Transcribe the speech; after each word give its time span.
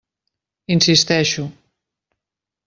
Insisteixo. 0.75 1.43